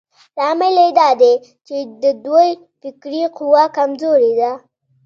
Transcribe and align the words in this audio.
لامل 0.37 0.75
يې 0.83 0.89
دا 0.99 1.09
دی 1.21 1.33
چې 1.67 1.75
د 2.03 2.05
دوی 2.25 2.49
فکري 2.81 3.23
قوه 3.37 3.63
کمزورې 3.77 4.31
ده. 4.39 4.51